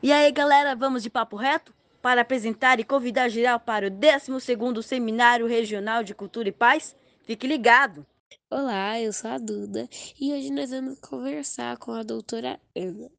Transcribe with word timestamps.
E 0.00 0.12
aí, 0.12 0.30
galera, 0.30 0.76
vamos 0.76 1.02
de 1.02 1.10
papo 1.10 1.36
reto? 1.36 1.74
Para 2.00 2.20
apresentar 2.20 2.80
e 2.80 2.84
convidar 2.84 3.28
geral 3.28 3.58
para 3.58 3.88
o 3.88 3.90
12º 3.90 4.80
Seminário 4.80 5.46
Regional 5.46 6.04
de 6.04 6.14
Cultura 6.14 6.48
e 6.48 6.52
Paz? 6.52 6.96
Fique 7.24 7.46
ligado! 7.46 8.06
Olá, 8.50 8.98
eu 9.00 9.12
sou 9.12 9.30
a 9.30 9.38
Duda 9.38 9.86
e 10.18 10.32
hoje 10.32 10.50
nós 10.50 10.70
vamos 10.70 10.98
conversar 11.00 11.76
com 11.76 11.92
a 11.92 12.02
doutora 12.02 12.58
Ana. 12.74 13.17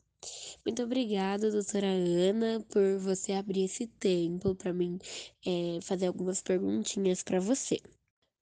Muito 0.65 0.83
obrigada, 0.83 1.49
doutora 1.49 1.87
Ana, 1.87 2.63
por 2.69 2.99
você 2.99 3.33
abrir 3.33 3.63
esse 3.63 3.87
tempo 3.87 4.53
para 4.53 4.73
mim 4.73 4.99
é, 5.45 5.79
fazer 5.81 6.07
algumas 6.07 6.41
perguntinhas 6.41 7.23
para 7.23 7.39
você. 7.39 7.79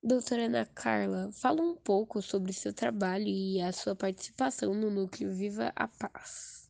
Doutora 0.04 0.46
Ana 0.46 0.66
Carla, 0.66 1.30
fala 1.32 1.62
um 1.62 1.76
pouco 1.76 2.22
sobre 2.22 2.54
seu 2.54 2.74
trabalho 2.74 3.28
e 3.28 3.62
a 3.62 3.72
sua 3.72 3.96
participação 3.96 4.74
no 4.74 4.90
Núcleo 4.90 5.34
Viva 5.34 5.72
a 5.76 5.88
Paz. 5.88 6.70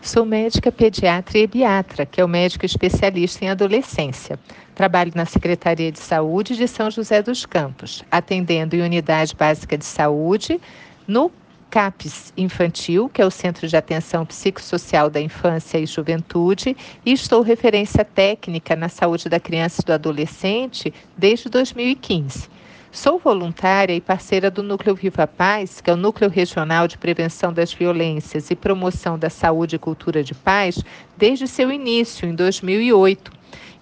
Sou 0.00 0.24
médica 0.24 0.72
pediatra 0.72 1.38
e 1.38 1.42
ebiatra, 1.42 2.04
que 2.04 2.20
é 2.20 2.24
o 2.24 2.28
médico 2.28 2.66
especialista 2.66 3.44
em 3.44 3.50
adolescência. 3.50 4.38
Trabalho 4.74 5.12
na 5.14 5.24
Secretaria 5.24 5.92
de 5.92 6.00
Saúde 6.00 6.56
de 6.56 6.66
São 6.66 6.90
José 6.90 7.22
dos 7.22 7.46
Campos, 7.46 8.02
atendendo 8.10 8.74
em 8.74 8.82
unidade 8.82 9.34
básica 9.36 9.78
de 9.78 9.84
saúde, 9.84 10.60
no 11.06 11.30
CAPES 11.72 12.34
Infantil, 12.36 13.08
que 13.08 13.22
é 13.22 13.24
o 13.24 13.30
Centro 13.30 13.66
de 13.66 13.74
Atenção 13.74 14.26
Psicossocial 14.26 15.08
da 15.08 15.18
Infância 15.18 15.78
e 15.78 15.86
Juventude, 15.86 16.76
e 17.04 17.14
estou 17.14 17.40
referência 17.40 18.04
técnica 18.04 18.76
na 18.76 18.90
saúde 18.90 19.26
da 19.26 19.40
criança 19.40 19.80
e 19.80 19.86
do 19.86 19.92
adolescente 19.94 20.92
desde 21.16 21.48
2015. 21.48 22.50
Sou 22.92 23.18
voluntária 23.18 23.94
e 23.94 24.02
parceira 24.02 24.50
do 24.50 24.62
Núcleo 24.62 24.94
Viva 24.94 25.26
Paz, 25.26 25.80
que 25.80 25.88
é 25.88 25.94
o 25.94 25.96
Núcleo 25.96 26.28
Regional 26.28 26.86
de 26.86 26.98
Prevenção 26.98 27.54
das 27.54 27.72
Violências 27.72 28.50
e 28.50 28.54
Promoção 28.54 29.18
da 29.18 29.30
Saúde 29.30 29.76
e 29.76 29.78
Cultura 29.78 30.22
de 30.22 30.34
Paz, 30.34 30.78
desde 31.16 31.48
seu 31.48 31.72
início, 31.72 32.28
em 32.28 32.34
2008. 32.34 33.32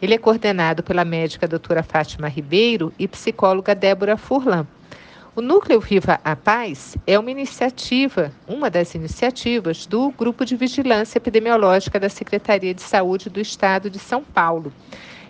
Ele 0.01 0.15
é 0.15 0.19
coordenado 0.19 0.85
pela 0.85 1.05
médica 1.05 1.49
doutora 1.49 1.83
Fátima 1.83 2.29
Ribeiro 2.29 2.93
e 2.97 3.09
psicóloga 3.09 3.75
Débora 3.75 4.17
Furlan. 4.17 4.65
O 5.41 5.43
Núcleo 5.43 5.81
Viva 5.81 6.21
a 6.23 6.37
Paz 6.37 6.99
é 7.07 7.19
uma 7.19 7.31
iniciativa, 7.31 8.31
uma 8.47 8.69
das 8.69 8.95
iniciativas 8.95 9.87
do 9.87 10.11
Grupo 10.11 10.45
de 10.45 10.55
Vigilância 10.55 11.17
Epidemiológica 11.17 11.99
da 11.99 12.11
Secretaria 12.11 12.75
de 12.75 12.83
Saúde 12.83 13.31
do 13.31 13.41
Estado 13.41 13.89
de 13.89 13.99
São 13.99 14.23
Paulo. 14.23 14.71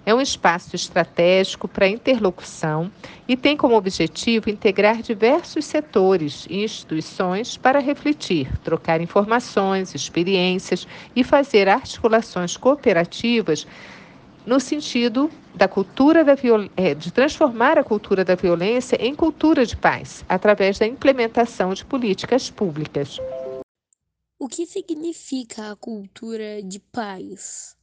É 0.04 0.12
um 0.12 0.20
espaço 0.20 0.74
estratégico 0.74 1.68
para 1.68 1.86
interlocução 1.86 2.90
e 3.28 3.36
tem 3.36 3.56
como 3.56 3.76
objetivo 3.76 4.50
integrar 4.50 5.00
diversos 5.00 5.64
setores 5.64 6.44
e 6.50 6.64
instituições 6.64 7.56
para 7.56 7.78
refletir, 7.78 8.50
trocar 8.64 9.00
informações, 9.00 9.94
experiências 9.94 10.88
e 11.14 11.22
fazer 11.22 11.68
articulações 11.68 12.56
cooperativas 12.56 13.64
no 14.46 14.58
sentido 14.58 15.30
da 15.54 15.68
cultura 15.68 16.24
da 16.24 16.34
é, 16.76 16.94
de 16.94 17.12
transformar 17.12 17.78
a 17.78 17.84
cultura 17.84 18.24
da 18.24 18.34
violência 18.34 18.96
em 18.96 19.14
cultura 19.14 19.66
de 19.66 19.76
paz, 19.76 20.24
através 20.28 20.78
da 20.78 20.86
implementação 20.86 21.74
de 21.74 21.84
políticas 21.84 22.50
públicas. 22.50 23.18
O 24.38 24.48
que 24.48 24.64
significa 24.64 25.72
a 25.72 25.76
cultura 25.76 26.62
de 26.62 26.78
paz? 26.78 27.76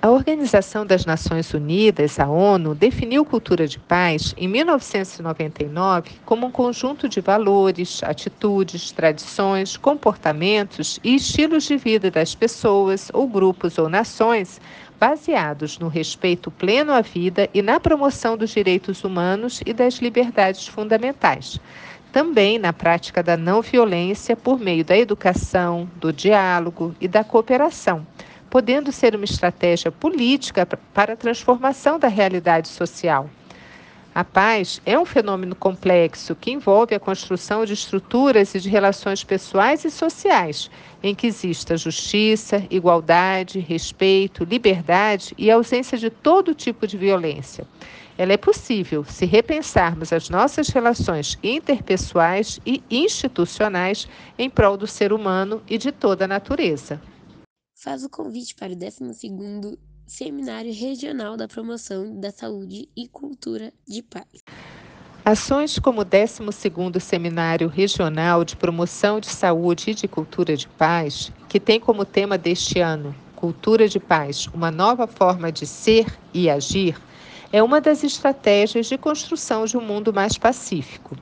A 0.00 0.10
Organização 0.10 0.86
das 0.86 1.04
Nações 1.04 1.52
Unidas, 1.52 2.20
a 2.20 2.28
ONU, 2.28 2.72
definiu 2.72 3.24
cultura 3.24 3.66
de 3.66 3.80
paz 3.80 4.32
em 4.38 4.46
1999 4.46 6.12
como 6.24 6.46
um 6.46 6.52
conjunto 6.52 7.08
de 7.08 7.20
valores, 7.20 8.00
atitudes, 8.04 8.92
tradições, 8.92 9.76
comportamentos 9.76 11.00
e 11.02 11.16
estilos 11.16 11.64
de 11.64 11.76
vida 11.76 12.12
das 12.12 12.32
pessoas 12.32 13.10
ou 13.12 13.26
grupos 13.26 13.76
ou 13.76 13.88
nações 13.88 14.60
baseados 15.00 15.80
no 15.80 15.88
respeito 15.88 16.48
pleno 16.48 16.92
à 16.92 17.00
vida 17.00 17.50
e 17.52 17.60
na 17.60 17.80
promoção 17.80 18.36
dos 18.36 18.50
direitos 18.50 19.02
humanos 19.02 19.60
e 19.66 19.72
das 19.72 19.94
liberdades 19.94 20.68
fundamentais. 20.68 21.58
Também 22.12 22.56
na 22.56 22.72
prática 22.72 23.20
da 23.20 23.36
não 23.36 23.60
violência 23.62 24.36
por 24.36 24.60
meio 24.60 24.84
da 24.84 24.96
educação, 24.96 25.90
do 25.96 26.12
diálogo 26.12 26.94
e 27.00 27.08
da 27.08 27.24
cooperação 27.24 28.06
podendo 28.50 28.90
ser 28.90 29.14
uma 29.14 29.24
estratégia 29.24 29.90
política 29.90 30.66
para 30.94 31.12
a 31.12 31.16
transformação 31.16 31.98
da 31.98 32.08
realidade 32.08 32.68
social. 32.68 33.28
A 34.14 34.24
paz 34.24 34.80
é 34.84 34.98
um 34.98 35.04
fenômeno 35.04 35.54
complexo 35.54 36.34
que 36.34 36.50
envolve 36.50 36.94
a 36.94 36.98
construção 36.98 37.64
de 37.64 37.74
estruturas 37.74 38.52
e 38.54 38.58
de 38.58 38.68
relações 38.68 39.22
pessoais 39.22 39.84
e 39.84 39.90
sociais, 39.92 40.68
em 41.02 41.14
que 41.14 41.28
exista 41.28 41.76
justiça, 41.76 42.64
igualdade, 42.68 43.60
respeito, 43.60 44.42
liberdade 44.42 45.34
e 45.38 45.50
ausência 45.50 45.96
de 45.96 46.10
todo 46.10 46.54
tipo 46.54 46.84
de 46.84 46.96
violência. 46.96 47.64
Ela 48.16 48.32
é 48.32 48.36
possível 48.36 49.04
se 49.04 49.24
repensarmos 49.24 50.12
as 50.12 50.28
nossas 50.28 50.68
relações 50.70 51.38
interpessoais 51.40 52.58
e 52.66 52.82
institucionais 52.90 54.08
em 54.36 54.50
prol 54.50 54.76
do 54.76 54.88
ser 54.88 55.12
humano 55.12 55.62
e 55.68 55.78
de 55.78 55.92
toda 55.92 56.24
a 56.24 56.28
natureza 56.28 57.00
faz 57.78 58.02
o 58.02 58.08
convite 58.08 58.56
para 58.56 58.72
o 58.72 58.76
12º 58.76 59.78
Seminário 60.04 60.72
Regional 60.74 61.36
da 61.36 61.46
Promoção 61.46 62.18
da 62.18 62.32
Saúde 62.32 62.88
e 62.96 63.06
Cultura 63.06 63.72
de 63.86 64.02
Paz. 64.02 64.42
Ações 65.24 65.78
como 65.78 66.00
o 66.00 66.04
12º 66.04 66.98
Seminário 66.98 67.68
Regional 67.68 68.44
de 68.44 68.56
Promoção 68.56 69.20
de 69.20 69.28
Saúde 69.28 69.92
e 69.92 69.94
de 69.94 70.08
Cultura 70.08 70.56
de 70.56 70.66
Paz, 70.66 71.30
que 71.48 71.60
tem 71.60 71.78
como 71.78 72.04
tema 72.04 72.36
deste 72.36 72.80
ano 72.80 73.14
Cultura 73.36 73.88
de 73.88 74.00
Paz, 74.00 74.48
uma 74.48 74.72
nova 74.72 75.06
forma 75.06 75.52
de 75.52 75.64
ser 75.64 76.06
e 76.34 76.50
agir, 76.50 77.00
é 77.52 77.62
uma 77.62 77.80
das 77.80 78.02
estratégias 78.02 78.86
de 78.86 78.98
construção 78.98 79.64
de 79.66 79.76
um 79.76 79.80
mundo 79.80 80.12
mais 80.12 80.36
pacífico. 80.36 81.16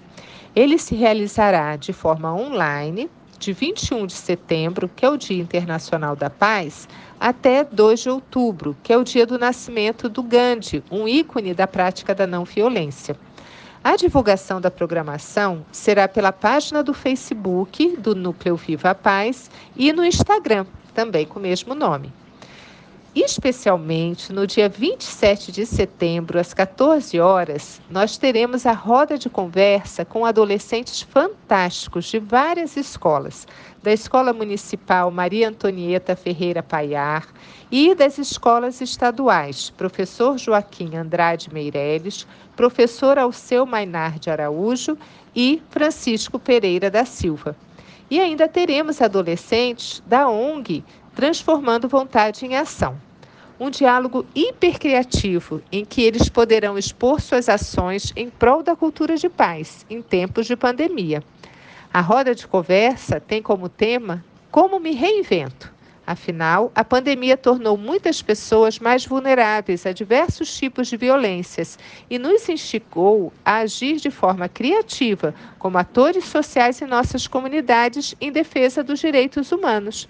Ele 0.54 0.78
se 0.78 0.94
realizará 0.94 1.76
de 1.76 1.92
forma 1.92 2.34
online 2.34 3.10
de 3.38 3.52
21 3.52 4.06
de 4.06 4.12
setembro, 4.12 4.90
que 4.94 5.04
é 5.04 5.08
o 5.08 5.16
Dia 5.16 5.42
Internacional 5.42 6.16
da 6.16 6.30
Paz, 6.30 6.88
até 7.18 7.64
2 7.64 8.00
de 8.00 8.10
outubro, 8.10 8.76
que 8.82 8.92
é 8.92 8.96
o 8.96 9.04
dia 9.04 9.26
do 9.26 9.38
nascimento 9.38 10.08
do 10.08 10.22
Gandhi, 10.22 10.82
um 10.90 11.06
ícone 11.06 11.54
da 11.54 11.66
prática 11.66 12.14
da 12.14 12.26
não 12.26 12.44
violência. 12.44 13.16
A 13.82 13.96
divulgação 13.96 14.60
da 14.60 14.70
programação 14.70 15.64
será 15.70 16.08
pela 16.08 16.32
página 16.32 16.82
do 16.82 16.92
Facebook 16.92 17.96
do 17.98 18.14
Núcleo 18.14 18.56
Viva 18.56 18.90
a 18.90 18.94
Paz 18.94 19.50
e 19.76 19.92
no 19.92 20.04
Instagram, 20.04 20.66
também 20.92 21.24
com 21.24 21.38
o 21.38 21.42
mesmo 21.42 21.74
nome. 21.74 22.12
Especialmente 23.18 24.30
no 24.30 24.46
dia 24.46 24.68
27 24.68 25.50
de 25.50 25.64
setembro, 25.64 26.38
às 26.38 26.52
14 26.52 27.18
horas, 27.18 27.80
nós 27.88 28.18
teremos 28.18 28.66
a 28.66 28.72
roda 28.72 29.16
de 29.16 29.30
conversa 29.30 30.04
com 30.04 30.26
adolescentes 30.26 31.00
fantásticos 31.00 32.04
de 32.04 32.18
várias 32.18 32.76
escolas, 32.76 33.48
da 33.82 33.90
Escola 33.90 34.34
Municipal 34.34 35.10
Maria 35.10 35.48
Antonieta 35.48 36.14
Ferreira 36.14 36.62
Paiar 36.62 37.26
e 37.72 37.94
das 37.94 38.18
escolas 38.18 38.82
estaduais, 38.82 39.70
professor 39.70 40.36
Joaquim 40.36 40.94
Andrade 40.94 41.50
Meireles, 41.50 42.26
professor 42.54 43.18
Alceu 43.18 43.64
Mainar 43.64 44.18
de 44.18 44.28
Araújo 44.28 44.98
e 45.34 45.62
Francisco 45.70 46.38
Pereira 46.38 46.90
da 46.90 47.06
Silva. 47.06 47.56
E 48.10 48.20
ainda 48.20 48.46
teremos 48.46 49.00
adolescentes 49.00 50.02
da 50.06 50.28
ONG 50.28 50.84
Transformando 51.14 51.88
Vontade 51.88 52.44
em 52.44 52.54
Ação 52.54 53.05
um 53.58 53.70
diálogo 53.70 54.26
hipercriativo 54.34 55.62
em 55.72 55.84
que 55.84 56.02
eles 56.02 56.28
poderão 56.28 56.76
expor 56.76 57.20
suas 57.20 57.48
ações 57.48 58.12
em 58.14 58.28
prol 58.28 58.62
da 58.62 58.76
cultura 58.76 59.16
de 59.16 59.28
paz 59.28 59.86
em 59.88 60.02
tempos 60.02 60.46
de 60.46 60.54
pandemia. 60.54 61.22
A 61.92 62.00
roda 62.00 62.34
de 62.34 62.46
conversa 62.46 63.18
tem 63.18 63.40
como 63.40 63.68
tema 63.68 64.24
Como 64.50 64.78
me 64.78 64.92
reinvento. 64.92 65.74
Afinal, 66.06 66.70
a 66.72 66.84
pandemia 66.84 67.36
tornou 67.36 67.76
muitas 67.76 68.22
pessoas 68.22 68.78
mais 68.78 69.04
vulneráveis 69.04 69.84
a 69.86 69.92
diversos 69.92 70.56
tipos 70.56 70.86
de 70.86 70.96
violências 70.96 71.76
e 72.08 72.16
nos 72.16 72.48
instigou 72.48 73.32
a 73.44 73.56
agir 73.56 73.96
de 73.96 74.10
forma 74.10 74.48
criativa, 74.48 75.34
como 75.58 75.78
atores 75.78 76.26
sociais 76.26 76.80
em 76.80 76.86
nossas 76.86 77.26
comunidades 77.26 78.14
em 78.20 78.30
defesa 78.30 78.84
dos 78.84 79.00
direitos 79.00 79.50
humanos. 79.50 80.08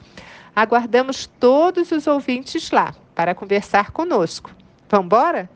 Aguardamos 0.55 1.31
todos 1.41 1.91
os 1.91 2.07
ouvintes 2.07 2.71
lá 2.71 2.95
para 3.17 3.35
conversar 3.35 3.93
conosco. 3.93 4.55
Vamos 4.91 5.07
embora? 5.07 5.51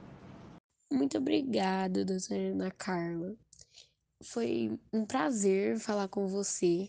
Muito 0.91 1.19
obrigada, 1.19 2.07
doutora 2.07 2.53
Ana 2.53 2.71
Carla. 2.71 3.37
Foi 4.25 4.81
um 4.91 5.05
prazer 5.05 5.79
falar 5.79 6.09
com 6.09 6.27
você. 6.27 6.89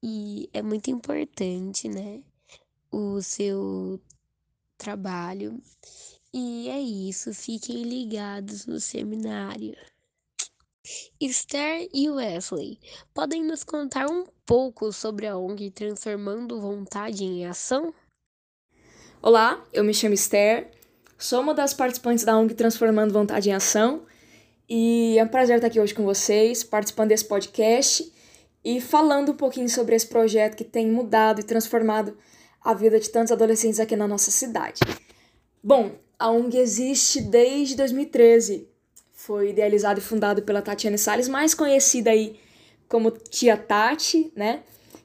E 0.00 0.48
é 0.52 0.62
muito 0.62 0.88
importante, 0.88 1.88
né? 1.88 2.22
O 2.92 3.20
seu 3.20 4.00
trabalho. 4.78 5.60
E 6.32 6.68
é 6.68 6.80
isso, 6.80 7.34
fiquem 7.34 7.82
ligados 7.82 8.66
no 8.66 8.78
seminário. 8.78 9.74
Esther 11.20 11.88
e 11.92 12.08
Wesley, 12.08 12.78
podem 13.12 13.42
nos 13.42 13.64
contar 13.64 14.08
um 14.08 14.26
pouco 14.44 14.92
sobre 14.92 15.26
a 15.26 15.36
ONG 15.36 15.72
Transformando 15.72 16.60
Vontade 16.60 17.24
em 17.24 17.44
Ação? 17.44 17.92
Olá, 19.22 19.64
eu 19.72 19.82
me 19.82 19.94
chamo 19.94 20.14
Esther, 20.14 20.68
sou 21.18 21.40
uma 21.40 21.54
das 21.54 21.72
participantes 21.72 22.22
da 22.22 22.38
ONG 22.38 22.54
Transformando 22.54 23.12
Vontade 23.12 23.48
em 23.48 23.52
Ação 23.52 24.02
e 24.68 25.18
é 25.18 25.24
um 25.24 25.28
prazer 25.28 25.56
estar 25.56 25.68
aqui 25.68 25.80
hoje 25.80 25.94
com 25.94 26.04
vocês, 26.04 26.62
participando 26.62 27.08
desse 27.08 27.24
podcast 27.24 28.12
e 28.62 28.80
falando 28.80 29.32
um 29.32 29.36
pouquinho 29.36 29.68
sobre 29.70 29.96
esse 29.96 30.06
projeto 30.06 30.54
que 30.54 30.62
tem 30.62 30.88
mudado 30.90 31.40
e 31.40 31.44
transformado 31.44 32.16
a 32.62 32.74
vida 32.74 33.00
de 33.00 33.08
tantos 33.08 33.32
adolescentes 33.32 33.80
aqui 33.80 33.96
na 33.96 34.06
nossa 34.06 34.30
cidade. 34.30 34.80
Bom, 35.62 35.92
a 36.18 36.30
ONG 36.30 36.58
existe 36.58 37.20
desde 37.22 37.74
2013. 37.74 38.68
Foi 39.12 39.48
idealizado 39.48 39.98
e 39.98 40.02
fundado 40.02 40.42
pela 40.42 40.62
Tatiane 40.62 40.98
Salles, 40.98 41.26
mais 41.26 41.54
conhecida 41.54 42.10
aí 42.10 42.38
como 42.86 43.10
Tia 43.10 43.56
Tati, 43.56 44.30
né? 44.36 44.62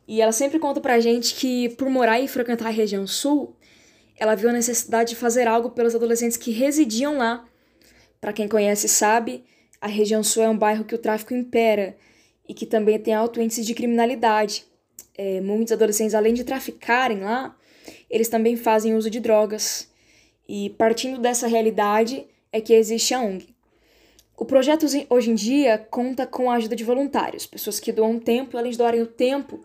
E 0.08 0.22
ela 0.22 0.34
sempre 0.34 0.60
conta 0.60 0.82
pra 0.82 1.00
gente 1.00 1.34
que, 1.34 1.70
por 1.70 1.90
morar 1.90 2.20
e 2.20 2.28
frequentar 2.28 2.68
a 2.68 2.72
região 2.72 3.08
sul, 3.08 3.56
ela 4.22 4.36
viu 4.36 4.52
a 4.52 4.54
necessidade 4.54 5.10
de 5.10 5.16
fazer 5.16 5.48
algo 5.48 5.72
pelos 5.72 5.96
adolescentes 5.96 6.38
que 6.38 6.52
residiam 6.52 7.18
lá. 7.18 7.44
Para 8.20 8.32
quem 8.32 8.48
conhece 8.48 8.88
sabe, 8.88 9.44
a 9.82 9.88
região 9.88 10.22
sul 10.22 10.44
é 10.44 10.48
um 10.48 10.56
bairro 10.56 10.86
que 10.86 10.94
o 10.94 11.00
tráfico 11.00 11.34
impera 11.34 11.98
e 12.48 12.54
que 12.54 12.68
também 12.68 13.00
tem 13.00 13.16
alto 13.16 13.42
índice 13.42 13.64
de 13.64 13.74
criminalidade. 13.74 14.64
É, 15.18 15.42
muitos 15.42 15.74
adolescentes, 15.74 16.14
além 16.14 16.36
de 16.36 16.44
traficarem 16.44 17.22
lá, 17.22 17.58
eles 18.08 18.30
também 18.30 18.56
fazem 18.56 18.94
uso 18.94 19.10
de 19.10 19.20
drogas. 19.20 19.90
E 20.48 20.70
partindo 20.70 21.20
dessa 21.20 21.48
realidade 21.48 22.28
é 22.52 22.62
que 22.62 22.74
existe 22.74 23.16
a 23.16 23.22
ONG. 23.22 23.56
O 24.38 24.46
projeto 24.46 24.86
hoje 25.10 25.32
em 25.32 25.36
dia 25.36 25.80
conta 25.90 26.28
com 26.28 26.52
a 26.52 26.58
ajuda 26.58 26.76
de 26.76 26.84
voluntários, 26.84 27.48
pessoas 27.48 27.80
que 27.80 27.92
doam 27.92 28.20
tempo, 28.20 28.56
além 28.56 28.72
de 28.72 28.78
doarem 28.78 29.02
o 29.02 29.08
tempo, 29.08 29.64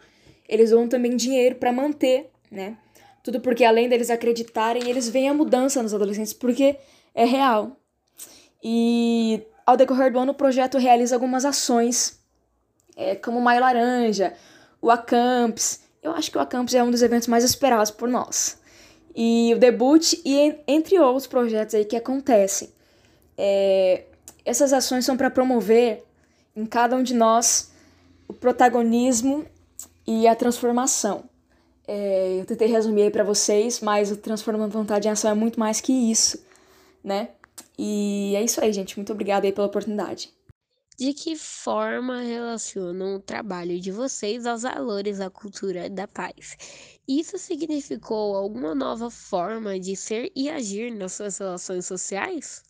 eles 0.49 0.71
doam 0.71 0.89
também 0.89 1.15
dinheiro 1.15 1.57
para 1.57 1.71
manter, 1.71 2.31
né? 2.51 2.79
Tudo 3.27 3.41
porque 3.41 3.65
além 3.65 3.89
deles 3.89 4.09
acreditarem, 4.09 4.89
eles 4.89 5.09
veem 5.09 5.29
a 5.29 5.35
mudança 5.35 5.83
nos 5.83 5.93
adolescentes, 5.93 6.33
porque 6.33 6.77
é 7.13 7.25
real. 7.25 7.77
E 8.63 9.43
ao 9.67 9.77
decorrer 9.77 10.13
do 10.13 10.21
ano, 10.21 10.31
o 10.31 10.35
projeto 10.35 10.79
realiza 10.79 11.17
algumas 11.17 11.45
ações, 11.45 12.21
é, 12.95 13.17
como 13.17 13.41
o 13.41 13.43
Maio 13.43 13.63
Laranja, 13.63 14.33
o 14.81 14.93
Acamps. 14.93 15.81
Eu 16.01 16.13
acho 16.13 16.31
que 16.31 16.39
o 16.39 16.41
Acamps 16.41 16.73
é 16.73 16.85
um 16.85 16.91
dos 16.93 17.03
eventos 17.03 17.27
mais 17.27 17.43
esperados 17.43 17.91
por 17.91 18.09
nós. 18.09 18.61
E 19.13 19.53
o 19.57 19.59
debut, 19.59 20.13
e 20.25 20.61
entre 20.65 20.97
outros 21.01 21.27
projetos 21.27 21.75
aí 21.75 21.85
que 21.85 21.97
acontecem. 21.97 22.71
É, 23.37 24.05
essas 24.45 24.73
ações 24.73 25.05
são 25.05 25.17
para 25.17 25.31
promover 25.31 26.05
em 26.55 26.65
cada 26.65 26.95
um 26.95 27.03
de 27.03 27.13
nós 27.13 27.73
o 28.29 28.33
protagonismo 28.33 29.45
e 30.07 30.29
a 30.29 30.37
transformação. 30.37 31.29
É, 31.87 32.41
eu 32.41 32.45
tentei 32.45 32.67
resumir 32.69 33.03
aí 33.03 33.11
para 33.11 33.23
vocês, 33.23 33.81
mas 33.81 34.11
o 34.11 34.17
Transformando 34.17 34.73
Vontade 34.73 35.07
em 35.07 35.11
Ação 35.11 35.31
é 35.31 35.35
muito 35.35 35.61
mais 35.61 35.81
que 35.81 35.93
isso, 35.93 36.45
né? 37.03 37.31
E 37.79 38.35
é 38.35 38.43
isso 38.43 38.61
aí, 38.61 38.73
gente. 38.73 38.97
Muito 38.97 39.13
obrigada 39.13 39.47
aí 39.47 39.53
pela 39.53 39.67
oportunidade. 39.67 40.35
De 40.99 41.13
que 41.13 41.37
forma 41.37 42.23
relacionam 42.23 43.17
o 43.17 43.21
trabalho 43.21 43.79
de 43.79 43.93
vocês 43.93 44.47
aos 44.47 44.63
valores 44.63 45.19
da 45.19 45.29
cultura 45.29 45.91
da 45.91 46.09
paz? 46.09 46.57
Isso 47.07 47.39
significou 47.39 48.35
alguma 48.35 48.75
nova 48.75 49.11
forma 49.11 49.79
de 49.79 49.95
ser 49.95 50.33
e 50.35 50.49
agir 50.49 50.91
nas 50.91 51.13
suas 51.13 51.37
relações 51.39 51.85
sociais? 51.85 52.63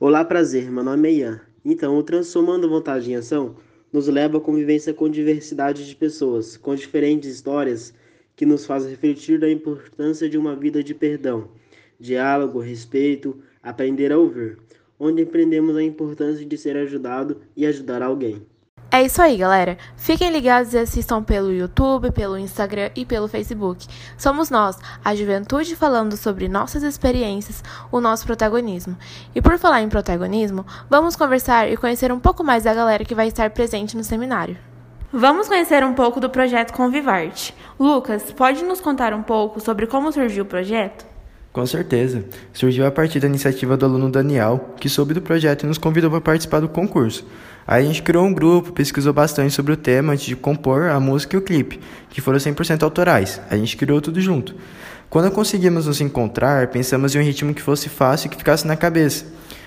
Olá, 0.00 0.24
prazer. 0.24 0.70
Meu 0.70 0.82
nome 0.82 1.08
é 1.08 1.12
Ian. 1.12 1.40
Então, 1.64 1.96
o 1.96 2.02
Transformando 2.02 2.68
Vontade 2.68 3.12
em 3.12 3.14
Ação 3.14 3.54
nos 3.92 4.08
leva 4.08 4.38
à 4.38 4.40
convivência 4.40 4.92
com 4.92 5.08
diversidade 5.08 5.86
de 5.86 5.94
pessoas, 5.94 6.56
com 6.56 6.74
diferentes 6.74 7.32
histórias 7.32 7.94
que 8.42 8.46
nos 8.46 8.66
faz 8.66 8.84
refletir 8.84 9.38
da 9.38 9.48
importância 9.48 10.28
de 10.28 10.36
uma 10.36 10.56
vida 10.56 10.82
de 10.82 10.92
perdão, 10.92 11.46
diálogo, 11.96 12.58
respeito, 12.58 13.40
aprender 13.62 14.10
a 14.10 14.18
ouvir, 14.18 14.58
onde 14.98 15.22
aprendemos 15.22 15.76
a 15.76 15.82
importância 15.84 16.44
de 16.44 16.58
ser 16.58 16.76
ajudado 16.76 17.40
e 17.56 17.64
ajudar 17.64 18.02
alguém. 18.02 18.44
É 18.90 19.00
isso 19.00 19.22
aí, 19.22 19.36
galera. 19.36 19.78
Fiquem 19.96 20.32
ligados 20.32 20.74
e 20.74 20.78
assistam 20.78 21.22
pelo 21.22 21.52
YouTube, 21.52 22.10
pelo 22.10 22.36
Instagram 22.36 22.90
e 22.96 23.06
pelo 23.06 23.28
Facebook. 23.28 23.86
Somos 24.18 24.50
nós, 24.50 24.76
a 25.04 25.14
juventude, 25.14 25.76
falando 25.76 26.16
sobre 26.16 26.48
nossas 26.48 26.82
experiências, 26.82 27.62
o 27.92 28.00
nosso 28.00 28.26
protagonismo. 28.26 28.98
E 29.36 29.40
por 29.40 29.56
falar 29.56 29.82
em 29.82 29.88
protagonismo, 29.88 30.66
vamos 30.90 31.14
conversar 31.14 31.70
e 31.70 31.76
conhecer 31.76 32.10
um 32.10 32.18
pouco 32.18 32.42
mais 32.42 32.64
da 32.64 32.74
galera 32.74 33.04
que 33.04 33.14
vai 33.14 33.28
estar 33.28 33.50
presente 33.50 33.96
no 33.96 34.02
seminário. 34.02 34.71
Vamos 35.14 35.46
conhecer 35.46 35.84
um 35.84 35.92
pouco 35.92 36.18
do 36.18 36.30
projeto 36.30 36.72
Convivarte. 36.72 37.54
Lucas, 37.78 38.32
pode 38.32 38.64
nos 38.64 38.80
contar 38.80 39.12
um 39.12 39.22
pouco 39.22 39.60
sobre 39.60 39.86
como 39.86 40.10
surgiu 40.10 40.42
o 40.42 40.46
projeto? 40.46 41.04
Com 41.52 41.66
certeza. 41.66 42.24
Surgiu 42.50 42.86
a 42.86 42.90
partir 42.90 43.20
da 43.20 43.26
iniciativa 43.26 43.76
do 43.76 43.84
aluno 43.84 44.10
Daniel, 44.10 44.70
que 44.80 44.88
soube 44.88 45.12
do 45.12 45.20
projeto 45.20 45.64
e 45.64 45.66
nos 45.66 45.76
convidou 45.76 46.10
para 46.10 46.22
participar 46.22 46.60
do 46.60 46.68
concurso. 46.68 47.26
Aí 47.66 47.84
a 47.84 47.86
gente 47.86 48.02
criou 48.02 48.24
um 48.24 48.32
grupo, 48.32 48.72
pesquisou 48.72 49.12
bastante 49.12 49.52
sobre 49.52 49.74
o 49.74 49.76
tema 49.76 50.14
antes 50.14 50.24
de 50.24 50.34
compor 50.34 50.88
a 50.88 50.98
música 50.98 51.36
e 51.36 51.38
o 51.38 51.42
clipe, 51.42 51.78
que 52.08 52.22
foram 52.22 52.38
100% 52.38 52.82
autorais. 52.82 53.38
A 53.50 53.56
gente 53.58 53.76
criou 53.76 54.00
tudo 54.00 54.18
junto. 54.18 54.54
Quando 55.10 55.30
conseguimos 55.30 55.86
nos 55.86 56.00
encontrar, 56.00 56.68
pensamos 56.68 57.14
em 57.14 57.18
um 57.18 57.22
ritmo 57.22 57.52
que 57.52 57.60
fosse 57.60 57.90
fácil 57.90 58.28
e 58.28 58.30
que 58.30 58.36
ficasse 58.38 58.66
na 58.66 58.76
cabeça. 58.76 59.26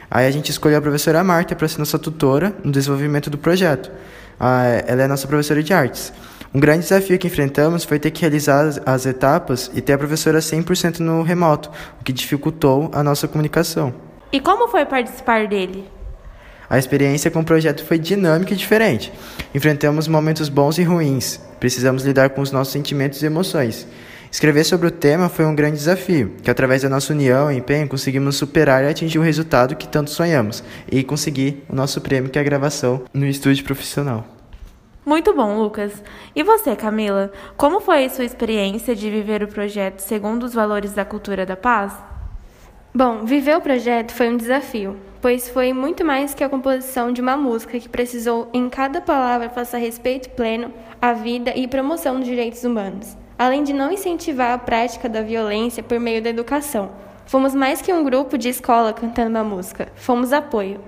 Aí 0.09 0.25
a 0.25 0.31
gente 0.31 0.49
escolheu 0.49 0.79
a 0.79 0.81
professora 0.81 1.23
Marta 1.23 1.55
para 1.55 1.67
ser 1.67 1.77
nossa 1.77 1.99
tutora 1.99 2.55
no 2.63 2.71
desenvolvimento 2.71 3.29
do 3.29 3.37
projeto. 3.37 3.91
Ah, 4.39 4.65
ela 4.85 5.03
é 5.03 5.07
nossa 5.07 5.27
professora 5.27 5.63
de 5.63 5.73
artes. 5.73 6.11
Um 6.53 6.59
grande 6.59 6.83
desafio 6.83 7.19
que 7.19 7.27
enfrentamos 7.27 7.83
foi 7.83 7.99
ter 7.99 8.11
que 8.11 8.21
realizar 8.21 8.69
as 8.85 9.05
etapas 9.05 9.69
e 9.73 9.81
ter 9.81 9.93
a 9.93 9.97
professora 9.97 10.39
100% 10.39 10.99
no 10.99 11.21
remoto, 11.21 11.69
o 11.99 12.03
que 12.03 12.13
dificultou 12.13 12.89
a 12.93 13.03
nossa 13.03 13.27
comunicação. 13.27 13.93
E 14.31 14.39
como 14.39 14.67
foi 14.69 14.85
participar 14.85 15.47
dele? 15.47 15.85
A 16.69 16.77
experiência 16.77 17.29
com 17.29 17.41
o 17.41 17.45
projeto 17.45 17.83
foi 17.83 17.99
dinâmica 17.99 18.53
e 18.53 18.57
diferente. 18.57 19.11
Enfrentamos 19.53 20.07
momentos 20.07 20.49
bons 20.49 20.77
e 20.77 20.83
ruins. 20.83 21.39
Precisamos 21.59 22.03
lidar 22.03 22.29
com 22.31 22.41
os 22.41 22.51
nossos 22.51 22.73
sentimentos 22.73 23.21
e 23.21 23.25
emoções. 23.25 23.87
Escrever 24.35 24.65
sobre 24.65 24.89
o 24.89 24.91
tema 24.91 25.29
foi 25.29 25.45
um 25.45 25.55
grande 25.55 25.77
desafio, 25.77 26.35
que 26.43 26.51
através 26.51 26.81
da 26.81 26.89
nossa 26.89 27.13
união 27.13 27.49
e 27.49 27.55
empenho 27.55 27.87
conseguimos 27.87 28.35
superar 28.35 28.83
e 28.83 28.87
atingir 28.89 29.17
o 29.17 29.21
resultado 29.21 29.77
que 29.77 29.87
tanto 29.87 30.09
sonhamos 30.09 30.61
e 30.91 31.05
conseguir 31.05 31.63
o 31.69 31.73
nosso 31.73 32.01
prêmio, 32.01 32.29
que 32.29 32.37
é 32.37 32.41
a 32.41 32.43
gravação 32.43 33.05
no 33.13 33.25
estúdio 33.25 33.63
profissional. 33.63 34.25
Muito 35.05 35.33
bom, 35.33 35.57
Lucas. 35.57 36.03
E 36.35 36.43
você, 36.43 36.75
Camila? 36.75 37.31
Como 37.55 37.79
foi 37.79 38.03
a 38.03 38.09
sua 38.09 38.25
experiência 38.25 38.93
de 38.93 39.09
viver 39.09 39.41
o 39.41 39.47
projeto 39.47 40.01
segundo 40.01 40.43
os 40.43 40.53
valores 40.53 40.91
da 40.91 41.05
cultura 41.05 41.45
da 41.45 41.55
paz? 41.55 41.93
Bom, 42.93 43.23
viver 43.23 43.55
o 43.55 43.61
projeto 43.61 44.11
foi 44.11 44.27
um 44.27 44.35
desafio, 44.35 44.97
pois 45.21 45.47
foi 45.47 45.71
muito 45.71 46.03
mais 46.03 46.33
que 46.33 46.43
a 46.43 46.49
composição 46.49 47.13
de 47.13 47.21
uma 47.21 47.37
música 47.37 47.79
que 47.79 47.87
precisou 47.87 48.49
em 48.53 48.69
cada 48.69 48.99
palavra 48.99 49.47
passar 49.47 49.77
respeito 49.77 50.29
pleno 50.31 50.73
à 51.01 51.13
vida 51.13 51.53
e 51.55 51.69
promoção 51.69 52.17
dos 52.17 52.25
direitos 52.25 52.65
humanos, 52.65 53.15
além 53.37 53.63
de 53.63 53.73
não 53.73 53.91
incentivar 53.91 54.53
a 54.53 54.57
prática 54.57 55.09
da 55.09 55.21
violência 55.21 55.83
por 55.83 55.99
meio 55.99 56.21
da 56.21 56.29
educação. 56.29 56.91
Fomos 57.25 57.55
mais 57.55 57.81
que 57.81 57.93
um 57.93 58.03
grupo 58.03 58.37
de 58.37 58.49
escola 58.49 58.93
cantando 58.93 59.31
uma 59.31 59.43
música, 59.43 59.89
fomos 59.95 60.31
apoio. 60.31 60.79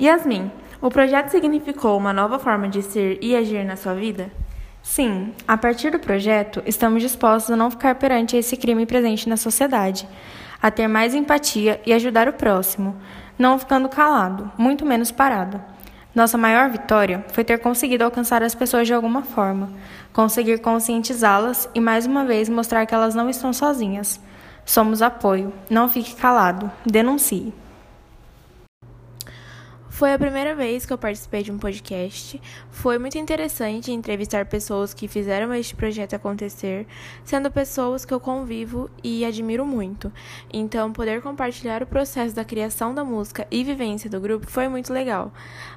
Yasmin, 0.00 0.50
o 0.80 0.90
projeto 0.90 1.28
significou 1.28 1.96
uma 1.98 2.12
nova 2.12 2.38
forma 2.38 2.68
de 2.68 2.82
ser 2.82 3.18
e 3.20 3.36
agir 3.36 3.64
na 3.64 3.76
sua 3.76 3.94
vida? 3.94 4.30
Sim, 4.82 5.34
a 5.46 5.58
partir 5.58 5.90
do 5.90 5.98
projeto, 5.98 6.62
estamos 6.64 7.02
dispostos 7.02 7.50
a 7.50 7.56
não 7.56 7.70
ficar 7.70 7.96
perante 7.96 8.36
esse 8.36 8.56
crime 8.56 8.86
presente 8.86 9.28
na 9.28 9.36
sociedade, 9.36 10.08
a 10.60 10.70
ter 10.70 10.88
mais 10.88 11.14
empatia 11.14 11.80
e 11.84 11.92
ajudar 11.92 12.28
o 12.28 12.32
próximo, 12.32 12.96
não 13.38 13.58
ficando 13.58 13.90
calado, 13.90 14.50
muito 14.56 14.86
menos 14.86 15.10
parado. 15.10 15.60
Nossa 16.14 16.36
maior 16.36 16.68
vitória 16.68 17.24
foi 17.32 17.44
ter 17.44 17.58
conseguido 17.58 18.02
alcançar 18.02 18.42
as 18.42 18.54
pessoas 18.54 18.86
de 18.86 18.92
alguma 18.92 19.22
forma, 19.22 19.70
conseguir 20.12 20.58
conscientizá-las 20.58 21.68
e 21.72 21.80
mais 21.80 22.04
uma 22.04 22.24
vez 22.24 22.48
mostrar 22.48 22.84
que 22.84 22.94
elas 22.94 23.14
não 23.14 23.30
estão 23.30 23.52
sozinhas. 23.52 24.20
Somos 24.64 25.02
apoio, 25.02 25.52
não 25.68 25.88
fique 25.88 26.16
calado, 26.16 26.70
denuncie. 26.84 27.54
Foi 30.00 30.14
a 30.14 30.18
primeira 30.18 30.54
vez 30.54 30.86
que 30.86 30.94
eu 30.94 30.96
participei 30.96 31.42
de 31.42 31.52
um 31.52 31.58
podcast. 31.58 32.40
Foi 32.70 32.98
muito 32.98 33.18
interessante 33.18 33.92
entrevistar 33.92 34.46
pessoas 34.46 34.94
que 34.94 35.06
fizeram 35.06 35.52
este 35.52 35.76
projeto 35.76 36.14
acontecer, 36.14 36.86
sendo 37.22 37.50
pessoas 37.50 38.06
que 38.06 38.14
eu 38.14 38.18
convivo 38.18 38.88
e 39.04 39.26
admiro 39.26 39.66
muito. 39.66 40.10
Então, 40.50 40.90
poder 40.90 41.20
compartilhar 41.20 41.82
o 41.82 41.86
processo 41.86 42.34
da 42.34 42.46
criação 42.46 42.94
da 42.94 43.04
música 43.04 43.46
e 43.50 43.62
vivência 43.62 44.08
do 44.08 44.18
grupo 44.18 44.50
foi 44.50 44.68
muito 44.68 44.90
legal. 44.90 45.34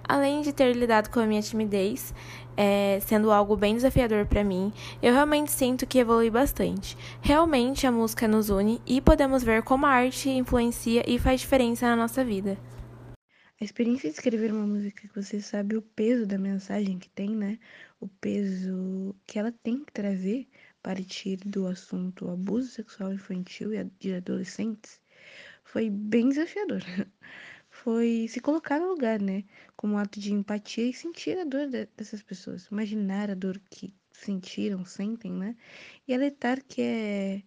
Além 0.08 0.42
de 0.42 0.54
ter 0.54 0.74
lidado 0.74 1.10
com 1.10 1.20
a 1.20 1.26
minha 1.26 1.42
timidez, 1.42 2.14
é, 2.56 3.00
sendo 3.06 3.30
algo 3.30 3.58
bem 3.58 3.76
desafiador 3.76 4.26
para 4.26 4.42
mim, 4.42 4.72
eu 5.02 5.12
realmente 5.12 5.52
sinto 5.52 5.86
que 5.86 6.00
evolui 6.00 6.30
bastante. 6.30 6.98
Realmente 7.20 7.86
a 7.86 7.92
música 7.92 8.26
nos 8.26 8.50
une 8.50 8.82
e 8.88 9.02
podemos 9.02 9.44
ver 9.44 9.64
como 9.64 9.86
a 9.86 9.90
arte 9.90 10.30
influencia 10.30 11.04
e 11.06 11.20
faz 11.20 11.42
diferença 11.42 11.88
na 11.88 11.98
nossa 11.98 12.24
vida. 12.24 12.58
A 13.64 13.66
experiência 13.66 14.10
de 14.10 14.16
escrever 14.16 14.52
uma 14.52 14.68
música 14.68 15.08
que 15.08 15.16
você 15.16 15.40
sabe 15.40 15.78
o 15.78 15.82
peso 15.82 16.28
da 16.28 16.38
mensagem 16.38 17.00
que 17.00 17.08
tem, 17.08 17.30
né? 17.30 17.58
O 17.98 18.10
peso 18.10 19.16
que 19.26 19.40
ela 19.40 19.54
tem 19.54 19.86
que 19.86 19.94
trazer 19.94 20.50
a 20.82 20.90
partir 20.90 21.38
do 21.38 21.66
assunto 21.66 22.30
abuso 22.30 22.68
sexual 22.68 23.14
infantil 23.14 23.74
e 23.74 23.82
de 24.02 24.16
adolescentes 24.16 25.00
foi 25.64 25.90
bem 25.90 26.28
desafiador. 26.28 26.82
Foi 27.70 28.28
se 28.28 28.42
colocar 28.42 28.82
no 28.82 28.90
lugar, 28.90 29.22
né? 29.22 29.46
Como 29.78 29.94
um 29.94 29.98
ato 29.98 30.20
de 30.20 30.34
empatia 30.34 30.90
e 30.90 30.94
sentir 30.94 31.38
a 31.40 31.46
dor 31.46 31.70
dessas 31.70 32.22
pessoas. 32.22 32.66
Imaginar 32.68 33.32
a 33.32 33.34
dor 33.34 33.62
que 33.70 33.94
sentiram, 34.12 34.84
sentem, 34.84 35.32
né? 35.32 35.56
E 36.06 36.14
alertar 36.14 36.62
que 36.62 36.82
é 36.82 37.44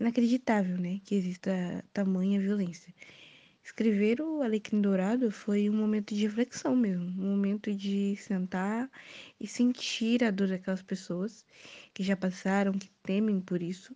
inacreditável, 0.00 0.76
né? 0.76 1.00
Que 1.04 1.14
exista 1.14 1.84
tamanha 1.92 2.40
violência. 2.40 2.92
Escrever 3.66 4.20
o 4.20 4.42
Alecrim 4.42 4.80
Dourado 4.80 5.28
foi 5.28 5.68
um 5.68 5.72
momento 5.72 6.14
de 6.14 6.22
reflexão 6.22 6.76
mesmo, 6.76 7.06
um 7.20 7.30
momento 7.30 7.74
de 7.74 8.14
sentar 8.14 8.88
e 9.40 9.46
sentir 9.48 10.22
a 10.22 10.30
dor 10.30 10.46
daquelas 10.46 10.82
pessoas 10.82 11.44
que 11.92 12.04
já 12.04 12.16
passaram, 12.16 12.72
que 12.72 12.88
temem 13.02 13.40
por 13.40 13.60
isso, 13.60 13.94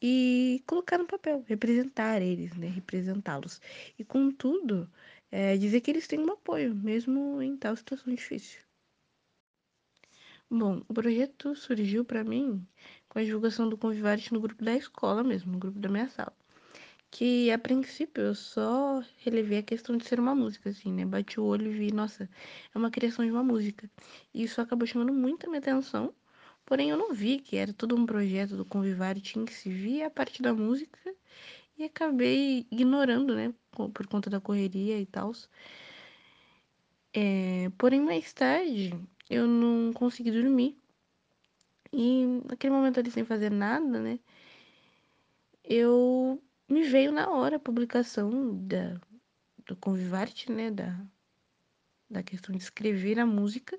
e 0.00 0.62
colocar 0.68 0.98
no 0.98 1.06
papel, 1.06 1.44
representar 1.48 2.22
eles, 2.22 2.54
né? 2.54 2.68
representá-los. 2.68 3.60
E, 3.98 4.04
contudo, 4.04 4.88
é, 5.32 5.56
dizer 5.56 5.80
que 5.80 5.90
eles 5.90 6.06
têm 6.06 6.20
um 6.20 6.30
apoio, 6.30 6.72
mesmo 6.72 7.42
em 7.42 7.56
tal 7.56 7.74
situação 7.76 8.14
difícil. 8.14 8.60
Bom, 10.48 10.80
o 10.88 10.94
projeto 10.94 11.56
surgiu 11.56 12.04
para 12.04 12.22
mim 12.22 12.64
com 13.08 13.18
a 13.18 13.24
divulgação 13.24 13.68
do 13.68 13.76
Convivarte 13.76 14.32
no 14.32 14.40
grupo 14.40 14.64
da 14.64 14.76
escola 14.76 15.24
mesmo, 15.24 15.50
no 15.50 15.58
grupo 15.58 15.80
da 15.80 15.88
minha 15.88 16.08
sala 16.08 16.32
que 17.12 17.50
a 17.52 17.58
princípio 17.58 18.24
eu 18.24 18.34
só 18.34 19.02
relevei 19.18 19.58
a 19.58 19.62
questão 19.62 19.96
de 19.98 20.06
ser 20.06 20.18
uma 20.18 20.34
música, 20.34 20.70
assim, 20.70 20.90
né? 20.92 21.04
Bati 21.04 21.38
o 21.38 21.44
olho 21.44 21.70
e 21.70 21.74
vi, 21.74 21.92
nossa, 21.92 22.28
é 22.74 22.78
uma 22.78 22.90
criação 22.90 23.24
de 23.24 23.30
uma 23.30 23.44
música. 23.44 23.88
E 24.34 24.42
isso 24.44 24.60
acabou 24.62 24.86
chamando 24.86 25.12
muito 25.12 25.46
a 25.46 25.48
minha 25.50 25.60
atenção, 25.60 26.14
porém 26.64 26.90
eu 26.90 26.96
não 26.96 27.12
vi 27.12 27.38
que 27.38 27.56
era 27.56 27.72
todo 27.74 27.94
um 27.96 28.06
projeto 28.06 28.56
do 28.56 28.64
Convivar 28.64 29.20
tinha 29.20 29.44
que 29.44 29.52
se 29.54 29.68
vir 29.68 30.04
a 30.04 30.10
parte 30.10 30.42
da 30.42 30.54
música 30.54 31.14
e 31.78 31.84
acabei 31.84 32.66
ignorando, 32.70 33.34
né? 33.34 33.54
Por 33.70 34.06
conta 34.06 34.30
da 34.30 34.40
correria 34.40 34.98
e 34.98 35.06
tal. 35.06 35.32
É, 37.14 37.70
porém, 37.78 38.00
mais 38.00 38.32
tarde 38.32 38.94
eu 39.28 39.46
não 39.46 39.92
consegui 39.92 40.30
dormir. 40.30 40.78
E 41.92 42.24
naquele 42.48 42.72
momento 42.72 43.00
ali 43.00 43.10
sem 43.10 43.24
fazer 43.24 43.50
nada, 43.50 44.00
né? 44.00 44.18
Eu 45.64 46.42
me 46.68 46.82
veio 46.84 47.12
na 47.12 47.30
hora 47.30 47.56
a 47.56 47.60
publicação 47.60 48.56
da, 48.66 49.00
do 49.66 49.76
Convivarte, 49.76 50.50
né, 50.50 50.70
da, 50.70 51.04
da 52.08 52.22
questão 52.22 52.54
de 52.54 52.62
escrever 52.62 53.18
a 53.18 53.26
música. 53.26 53.78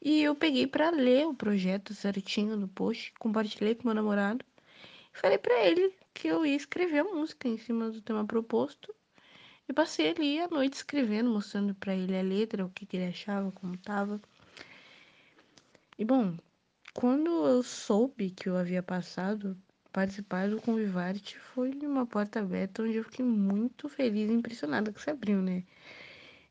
E 0.00 0.22
eu 0.22 0.34
peguei 0.34 0.66
para 0.66 0.90
ler 0.90 1.26
o 1.26 1.34
projeto 1.34 1.94
certinho 1.94 2.56
no 2.56 2.68
post, 2.68 3.12
compartilhei 3.18 3.74
com 3.74 3.88
meu 3.88 3.94
namorado. 3.94 4.44
Falei 5.12 5.38
para 5.38 5.64
ele 5.64 5.94
que 6.12 6.28
eu 6.28 6.44
ia 6.44 6.56
escrever 6.56 6.98
a 6.98 7.04
música 7.04 7.48
em 7.48 7.58
cima 7.58 7.90
do 7.90 8.00
tema 8.00 8.26
proposto. 8.26 8.94
E 9.68 9.72
passei 9.72 10.10
ali 10.10 10.38
a 10.38 10.48
noite 10.48 10.74
escrevendo, 10.74 11.30
mostrando 11.30 11.74
para 11.74 11.94
ele 11.94 12.16
a 12.16 12.22
letra, 12.22 12.64
o 12.64 12.70
que, 12.70 12.86
que 12.86 12.96
ele 12.96 13.06
achava, 13.06 13.50
como 13.50 13.76
tava. 13.78 14.20
E 15.98 16.04
bom, 16.04 16.36
quando 16.94 17.30
eu 17.46 17.62
soube 17.62 18.30
que 18.30 18.48
eu 18.48 18.56
havia 18.56 18.82
passado 18.82 19.56
participar 19.96 20.50
do 20.50 20.60
Convivarte 20.60 21.38
foi 21.38 21.70
uma 21.70 22.04
porta 22.04 22.40
aberta 22.40 22.82
onde 22.82 22.96
eu 22.96 23.04
fiquei 23.04 23.24
muito 23.24 23.88
feliz 23.88 24.28
e 24.28 24.34
impressionada 24.34 24.92
que 24.92 25.00
se 25.00 25.08
abriu, 25.08 25.40
né? 25.40 25.64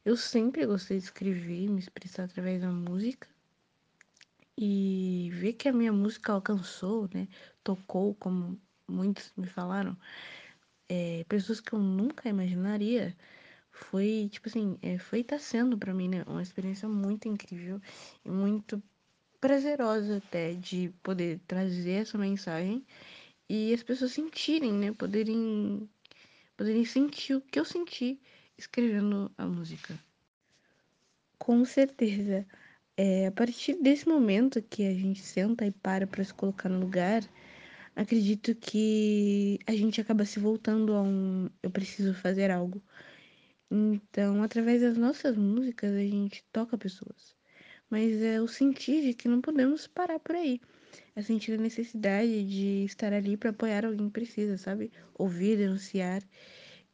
Eu 0.03 0.17
sempre 0.17 0.65
gostei 0.65 0.97
de 0.97 1.03
escrever, 1.03 1.69
me 1.69 1.77
expressar 1.77 2.23
através 2.23 2.61
da 2.61 2.71
música. 2.71 3.27
E 4.57 5.29
ver 5.33 5.53
que 5.53 5.69
a 5.69 5.73
minha 5.73 5.93
música 5.93 6.33
alcançou, 6.33 7.07
né? 7.13 7.27
Tocou, 7.63 8.15
como 8.15 8.59
muitos 8.87 9.31
me 9.37 9.45
falaram, 9.45 9.95
é, 10.89 11.23
pessoas 11.29 11.59
que 11.59 11.73
eu 11.73 11.79
nunca 11.79 12.27
imaginaria. 12.27 13.15
Foi, 13.69 14.27
tipo 14.31 14.49
assim, 14.49 14.79
é, 14.81 14.97
foi 14.97 15.23
tá 15.23 15.37
sendo 15.37 15.77
para 15.77 15.93
mim, 15.93 16.09
né? 16.09 16.23
Uma 16.25 16.41
experiência 16.41 16.89
muito 16.89 17.27
incrível 17.27 17.79
e 18.25 18.29
muito 18.31 18.81
prazerosa 19.39 20.17
até 20.17 20.53
de 20.53 20.91
poder 21.03 21.39
trazer 21.47 22.01
essa 22.01 22.17
mensagem 22.17 22.83
e 23.49 23.73
as 23.73 23.83
pessoas 23.83 24.11
sentirem, 24.11 24.73
né? 24.73 24.91
Poderem, 24.93 25.89
poderem 26.57 26.85
sentir 26.85 27.35
o 27.35 27.41
que 27.41 27.59
eu 27.59 27.65
senti 27.65 28.19
escrevendo 28.57 29.31
a 29.37 29.45
música. 29.45 29.97
Com 31.37 31.63
certeza. 31.65 32.45
É, 32.97 33.27
a 33.27 33.31
partir 33.31 33.75
desse 33.81 34.07
momento 34.07 34.61
que 34.61 34.85
a 34.87 34.93
gente 34.93 35.21
senta 35.21 35.65
e 35.65 35.71
para 35.71 36.07
para 36.07 36.23
se 36.23 36.33
colocar 36.33 36.69
no 36.69 36.79
lugar, 36.79 37.21
acredito 37.95 38.55
que 38.55 39.59
a 39.67 39.73
gente 39.75 39.99
acaba 39.99 40.25
se 40.25 40.39
voltando 40.39 40.93
a 40.93 41.01
um 41.01 41.49
eu 41.61 41.69
preciso 41.69 42.13
fazer 42.13 42.49
algo. 42.51 42.81
Então, 43.69 44.43
através 44.43 44.81
das 44.81 44.97
nossas 44.97 45.35
músicas, 45.35 45.91
a 45.93 45.99
gente 45.99 46.43
toca 46.51 46.77
pessoas. 46.77 47.35
Mas 47.89 48.21
é 48.21 48.41
o 48.41 48.47
sentir 48.47 49.01
de 49.03 49.13
que 49.13 49.27
não 49.27 49.41
podemos 49.41 49.87
parar 49.87 50.19
por 50.19 50.35
aí 50.35 50.61
é 51.15 51.21
sentir 51.21 51.53
a 51.53 51.57
necessidade 51.57 52.43
de 52.45 52.85
estar 52.85 53.13
ali 53.13 53.37
para 53.37 53.51
apoiar 53.51 53.85
alguém 53.85 54.07
que 54.07 54.13
precisa, 54.13 54.57
sabe? 54.57 54.91
Ouvir, 55.13 55.57
denunciar, 55.57 56.21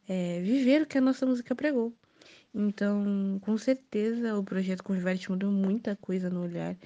é, 0.08 0.40
viver 0.40 0.82
o 0.82 0.86
que 0.86 0.98
a 0.98 1.00
nossa 1.00 1.26
música 1.26 1.54
pregou. 1.54 1.92
Então, 2.54 3.38
com 3.42 3.56
certeza, 3.56 4.36
o 4.38 4.44
projeto 4.44 4.84
Convivarte 4.84 5.30
mudou 5.30 5.50
muita 5.50 5.96
coisa 5.96 6.28
no 6.28 6.42
olhar, 6.42 6.76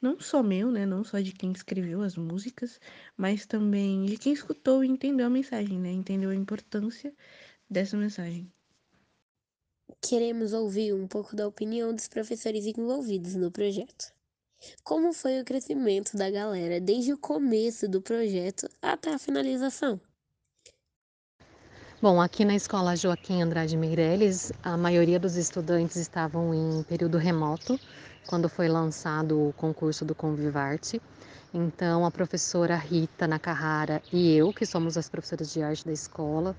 não 0.00 0.20
só 0.20 0.42
meu, 0.42 0.70
né? 0.70 0.86
Não 0.86 1.02
só 1.02 1.20
de 1.20 1.32
quem 1.32 1.50
escreveu 1.52 2.02
as 2.02 2.16
músicas, 2.16 2.80
mas 3.16 3.46
também 3.46 4.04
de 4.04 4.16
quem 4.16 4.32
escutou 4.32 4.84
e 4.84 4.88
entendeu 4.88 5.26
a 5.26 5.30
mensagem, 5.30 5.80
né? 5.80 5.90
Entendeu 5.90 6.30
a 6.30 6.34
importância 6.34 7.12
dessa 7.68 7.96
mensagem. 7.96 8.50
Queremos 10.00 10.52
ouvir 10.52 10.92
um 10.94 11.08
pouco 11.08 11.34
da 11.34 11.48
opinião 11.48 11.92
dos 11.94 12.06
professores 12.06 12.66
envolvidos 12.66 13.34
no 13.34 13.50
projeto. 13.50 14.15
Como 14.82 15.12
foi 15.12 15.40
o 15.40 15.44
crescimento 15.44 16.16
da 16.16 16.30
galera 16.30 16.80
desde 16.80 17.12
o 17.12 17.18
começo 17.18 17.88
do 17.88 18.00
projeto 18.00 18.68
até 18.80 19.12
a 19.12 19.18
finalização? 19.18 20.00
Bom, 22.00 22.20
aqui 22.20 22.44
na 22.44 22.54
escola 22.54 22.94
Joaquim 22.94 23.42
Andrade 23.42 23.76
Meirelles, 23.76 24.52
a 24.62 24.76
maioria 24.76 25.18
dos 25.18 25.36
estudantes 25.36 25.96
estavam 25.96 26.54
em 26.54 26.82
período 26.82 27.16
remoto, 27.16 27.80
quando 28.26 28.48
foi 28.48 28.68
lançado 28.68 29.48
o 29.48 29.52
concurso 29.54 30.04
do 30.04 30.14
Convivarte. 30.14 31.00
Então, 31.58 32.04
a 32.04 32.10
professora 32.10 32.76
Rita 32.76 33.26
Nakahara 33.26 34.02
e 34.12 34.36
eu, 34.36 34.52
que 34.52 34.66
somos 34.66 34.98
as 34.98 35.08
professoras 35.08 35.50
de 35.50 35.62
arte 35.62 35.86
da 35.86 35.92
escola, 35.92 36.54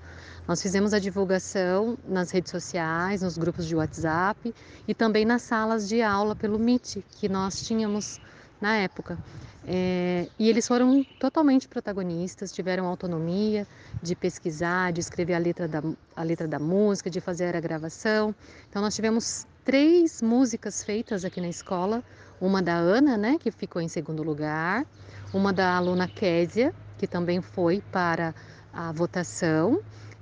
nós 0.46 0.60
fizemos 0.60 0.92
a 0.92 0.98
divulgação 0.98 1.96
nas 2.04 2.32
redes 2.32 2.50
sociais, 2.50 3.22
nos 3.22 3.38
grupos 3.38 3.64
de 3.64 3.76
WhatsApp 3.76 4.52
e 4.88 4.94
também 4.94 5.24
nas 5.24 5.42
salas 5.42 5.88
de 5.88 6.02
aula 6.02 6.34
pelo 6.34 6.58
Meet, 6.58 6.96
que 7.12 7.28
nós 7.28 7.62
tínhamos 7.62 8.20
na 8.60 8.74
época. 8.74 9.16
É, 9.64 10.26
e 10.36 10.48
eles 10.48 10.66
foram 10.66 11.04
totalmente 11.20 11.68
protagonistas, 11.68 12.50
tiveram 12.50 12.84
autonomia 12.84 13.68
de 14.02 14.16
pesquisar, 14.16 14.92
de 14.92 14.98
escrever 14.98 15.34
a 15.34 15.38
letra, 15.38 15.68
da, 15.68 15.80
a 16.16 16.22
letra 16.24 16.48
da 16.48 16.58
música, 16.58 17.08
de 17.08 17.20
fazer 17.20 17.54
a 17.54 17.60
gravação. 17.60 18.34
Então, 18.68 18.82
nós 18.82 18.96
tivemos 18.96 19.46
três 19.64 20.20
músicas 20.22 20.82
feitas 20.82 21.24
aqui 21.24 21.40
na 21.40 21.48
escola 21.48 22.02
uma 22.40 22.62
da 22.62 22.74
Ana, 22.74 23.16
né, 23.16 23.36
que 23.38 23.50
ficou 23.50 23.82
em 23.82 23.88
segundo 23.88 24.22
lugar, 24.22 24.86
uma 25.32 25.52
da 25.52 25.76
aluna 25.76 26.08
Késia, 26.08 26.72
que 26.96 27.06
também 27.06 27.40
foi 27.40 27.82
para 27.92 28.34
a 28.72 28.92
votação, 28.92 29.80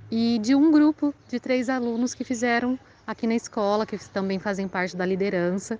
e 0.09 0.39
de 0.39 0.55
um 0.55 0.71
grupo 0.71 1.13
de 1.27 1.39
três 1.39 1.69
alunos 1.69 2.13
que 2.13 2.23
fizeram 2.23 2.79
aqui 3.05 3.27
na 3.27 3.35
escola, 3.35 3.85
que 3.85 3.97
também 4.09 4.39
fazem 4.39 4.67
parte 4.67 4.95
da 4.95 5.05
liderança. 5.05 5.79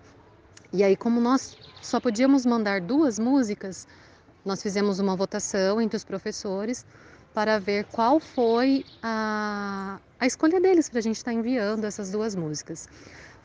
E 0.71 0.83
aí, 0.83 0.95
como 0.95 1.19
nós 1.21 1.57
só 1.81 1.99
podíamos 1.99 2.45
mandar 2.45 2.81
duas 2.81 3.17
músicas, 3.17 3.87
nós 4.43 4.61
fizemos 4.61 4.99
uma 4.99 5.15
votação 5.15 5.79
entre 5.81 5.95
os 5.95 6.03
professores 6.03 6.85
para 7.33 7.59
ver 7.59 7.85
qual 7.85 8.19
foi 8.19 8.85
a, 9.01 9.99
a 10.19 10.25
escolha 10.25 10.59
deles 10.59 10.89
para 10.89 10.99
a 10.99 11.01
gente 11.01 11.17
estar 11.17 11.31
tá 11.31 11.37
enviando 11.37 11.85
essas 11.85 12.11
duas 12.11 12.35
músicas. 12.35 12.89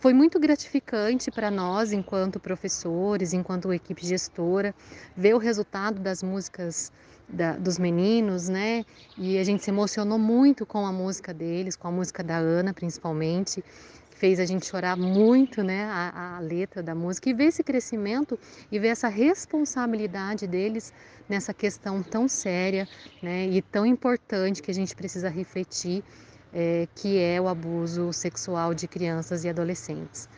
Foi 0.02 0.12
muito 0.12 0.40
gratificante 0.40 1.30
para 1.30 1.48
nós, 1.48 1.92
enquanto 1.92 2.40
professores, 2.40 3.32
enquanto 3.32 3.72
equipe 3.72 4.04
gestora, 4.04 4.74
ver 5.16 5.32
o 5.32 5.38
resultado 5.38 6.00
das 6.00 6.24
músicas 6.24 6.90
da, 7.28 7.52
dos 7.52 7.78
meninos, 7.78 8.48
né? 8.48 8.84
E 9.16 9.38
a 9.38 9.44
gente 9.44 9.62
se 9.62 9.70
emocionou 9.70 10.18
muito 10.18 10.66
com 10.66 10.84
a 10.84 10.90
música 10.90 11.32
deles, 11.32 11.76
com 11.76 11.86
a 11.86 11.92
música 11.92 12.20
da 12.20 12.36
Ana, 12.36 12.74
principalmente 12.74 13.62
fez 14.10 14.40
a 14.40 14.44
gente 14.44 14.66
chorar 14.66 14.96
muito, 14.96 15.62
né, 15.62 15.84
a, 15.84 16.36
a, 16.36 16.40
letra 16.40 16.80
da 16.80 16.94
música 16.94 17.28
e 17.28 17.34
ver 17.34 17.46
esse 17.46 17.64
crescimento 17.64 18.38
e 18.70 18.78
ver 18.78 18.88
essa 18.88 19.08
responsabilidade 19.08 20.46
deles 20.46 20.92
nessa 21.28 21.52
questão 21.52 22.04
tão 22.04 22.28
séria, 22.28 22.88
né, 23.20 23.48
e 23.48 23.60
tão 23.60 23.84
importante 23.84 24.62
que 24.62 24.70
a 24.70 24.74
gente 24.74 24.94
precisa 24.94 25.28
refletir, 25.28 26.04
é, 26.52 26.88
que 26.94 27.18
é 27.18 27.40
o 27.40 27.48
abuso 27.48 28.12
sexual 28.12 28.74
de 28.74 28.86
crianças 28.86 29.44
e 29.44 29.48
adolescentes. 29.48 30.28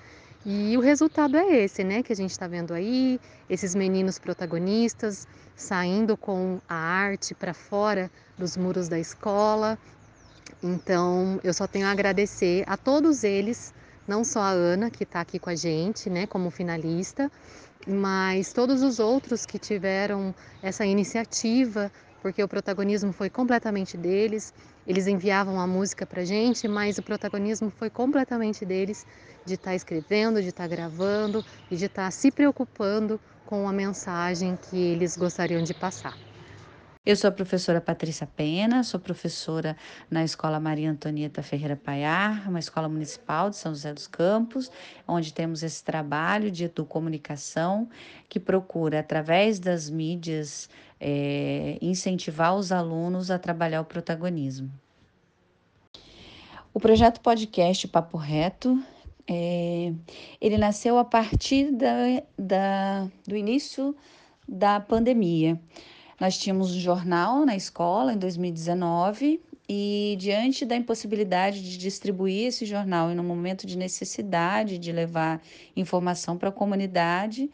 E 0.46 0.76
o 0.76 0.80
resultado 0.80 1.36
é 1.36 1.64
esse, 1.64 1.82
né, 1.82 2.02
que 2.02 2.12
a 2.12 2.16
gente 2.16 2.30
está 2.30 2.46
vendo 2.46 2.74
aí, 2.74 3.18
esses 3.48 3.74
meninos 3.74 4.18
protagonistas 4.18 5.26
saindo 5.56 6.16
com 6.16 6.60
a 6.68 6.74
arte 6.74 7.34
para 7.34 7.54
fora 7.54 8.10
dos 8.36 8.56
muros 8.56 8.88
da 8.88 8.98
escola, 8.98 9.78
então, 10.66 11.38
eu 11.44 11.52
só 11.52 11.66
tenho 11.66 11.86
a 11.86 11.90
agradecer 11.90 12.64
a 12.66 12.74
todos 12.74 13.22
eles, 13.22 13.74
não 14.08 14.24
só 14.24 14.40
a 14.40 14.48
Ana, 14.48 14.90
que 14.90 15.04
está 15.04 15.20
aqui 15.20 15.38
com 15.38 15.50
a 15.50 15.54
gente, 15.54 16.08
né, 16.08 16.26
como 16.26 16.50
finalista, 16.50 17.30
mas 17.86 18.50
todos 18.50 18.82
os 18.82 18.98
outros 18.98 19.44
que 19.44 19.58
tiveram 19.58 20.34
essa 20.62 20.86
iniciativa, 20.86 21.92
porque 22.24 22.42
o 22.42 22.48
protagonismo 22.48 23.12
foi 23.12 23.28
completamente 23.28 23.98
deles. 23.98 24.54
Eles 24.86 25.06
enviavam 25.06 25.60
a 25.60 25.66
música 25.66 26.06
para 26.06 26.24
gente, 26.24 26.66
mas 26.66 26.96
o 26.96 27.02
protagonismo 27.02 27.68
foi 27.68 27.90
completamente 27.90 28.64
deles, 28.64 29.06
de 29.44 29.54
estar 29.54 29.72
tá 29.72 29.76
escrevendo, 29.76 30.40
de 30.40 30.48
estar 30.48 30.62
tá 30.62 30.68
gravando 30.74 31.44
e 31.70 31.76
de 31.76 31.84
estar 31.84 32.04
tá 32.04 32.10
se 32.10 32.30
preocupando 32.30 33.20
com 33.44 33.68
a 33.68 33.72
mensagem 33.74 34.56
que 34.56 34.74
eles 34.74 35.18
gostariam 35.18 35.62
de 35.62 35.74
passar. 35.74 36.16
Eu 37.06 37.14
sou 37.16 37.28
a 37.28 37.30
professora 37.30 37.82
Patrícia 37.82 38.26
Pena, 38.26 38.82
sou 38.82 38.98
professora 38.98 39.76
na 40.10 40.24
Escola 40.24 40.58
Maria 40.58 40.90
Antonieta 40.90 41.42
Ferreira 41.42 41.76
Paiar, 41.76 42.48
uma 42.48 42.58
escola 42.58 42.88
municipal 42.88 43.50
de 43.50 43.56
São 43.56 43.74
José 43.74 43.92
dos 43.92 44.06
Campos, 44.06 44.70
onde 45.06 45.30
temos 45.30 45.62
esse 45.62 45.84
trabalho 45.84 46.50
de 46.50 46.66
comunicação 46.88 47.90
que 48.26 48.40
procura, 48.40 49.00
através 49.00 49.58
das 49.58 49.90
mídias, 49.90 50.70
é, 51.06 51.76
incentivar 51.82 52.56
os 52.56 52.72
alunos 52.72 53.30
a 53.30 53.38
trabalhar 53.38 53.82
o 53.82 53.84
protagonismo. 53.84 54.72
O 56.72 56.80
projeto 56.80 57.20
podcast 57.20 57.86
Papo 57.88 58.16
Reto 58.16 58.82
é, 59.28 59.92
ele 60.40 60.56
nasceu 60.56 60.96
a 60.96 61.04
partir 61.04 61.70
da, 61.72 61.92
da, 62.38 63.08
do 63.26 63.36
início 63.36 63.94
da 64.48 64.80
pandemia. 64.80 65.60
Nós 66.18 66.38
tínhamos 66.38 66.74
um 66.74 66.80
jornal 66.80 67.44
na 67.44 67.54
escola 67.54 68.14
em 68.14 68.18
2019 68.18 69.42
e 69.68 70.16
diante 70.18 70.64
da 70.64 70.74
impossibilidade 70.74 71.62
de 71.62 71.76
distribuir 71.76 72.46
esse 72.46 72.64
jornal 72.64 73.10
e 73.10 73.14
no 73.14 73.22
momento 73.22 73.66
de 73.66 73.76
necessidade 73.76 74.78
de 74.78 74.90
levar 74.90 75.42
informação 75.76 76.36
para 76.36 76.48
a 76.48 76.52
comunidade, 76.52 77.50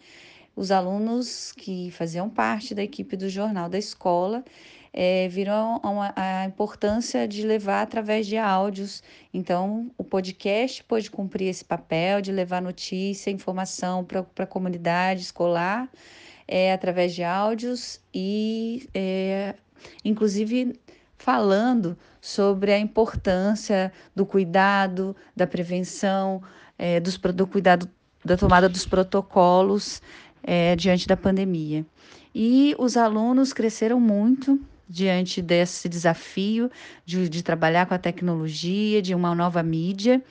os 0.54 0.71
alunos 0.71 1.52
que 1.52 1.90
faziam 1.92 2.28
parte 2.28 2.75
da 2.75 2.83
equipe 2.83 3.16
do 3.16 3.28
jornal 3.28 3.69
da 3.69 3.78
escola 3.78 4.45
é, 4.92 5.28
viram 5.28 5.80
a, 5.83 6.42
a, 6.42 6.45
importância 6.45 7.26
de 7.26 7.47
levar 7.47 7.83
através 7.83 8.26
de 8.26 8.37
áudios. 8.37 9.02
Então, 9.33 9.90
o 9.97 10.02
podcast 10.02 10.83
pôde 10.85 11.11
cumprir 11.11 11.49
esse 11.49 11.64
papel 11.64 12.21
de 12.21 12.33
levar 12.33 12.61
notícia, 12.61 13.30
informação 13.30 14.04
para 14.04 14.26
a 14.38 14.47
comunidade 14.47 15.23
escolar 15.23 15.88
é, 16.47 16.73
através 16.73 17.14
de 17.14 17.23
áudios 17.23 18.00
e, 18.12 18.88
é, 18.92 19.54
inclusive, 20.04 20.78
falando 21.16 21.97
sobre 22.21 22.73
a 22.73 22.78
importância 22.78 23.92
do 24.14 24.26
cuidado, 24.26 25.14
da 25.37 25.47
prevenção, 25.47 26.42
é, 26.76 26.99
dos, 26.99 27.16
do 27.16 27.47
cuidado 27.47 27.88
da 28.25 28.37
tomada 28.37 28.69
dos 28.69 28.85
protocolos 28.85 30.02
é, 30.42 30.75
diante 30.76 31.06
da 31.06 31.16
pandemia. 31.16 31.85
E 32.35 32.75
os 32.78 32.97
alunos 32.97 33.52
cresceram 33.52 34.00
muito 34.00 34.61
diante 34.88 35.40
desse 35.40 35.88
desafio 35.88 36.70
de, 37.04 37.28
de 37.28 37.42
trabalhar 37.42 37.87
com 37.87 37.94
a 37.94 37.99
tecnologia, 37.99 39.00
de 39.00 39.14
uma 39.14 39.35
nova 39.35 39.62
mídia 39.62 40.23